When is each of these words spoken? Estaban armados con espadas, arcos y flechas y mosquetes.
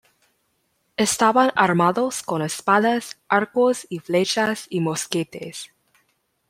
Estaban 0.97 1.51
armados 1.55 2.23
con 2.23 2.41
espadas, 2.41 3.19
arcos 3.29 3.85
y 3.87 3.99
flechas 3.99 4.65
y 4.71 4.79
mosquetes. 4.81 5.71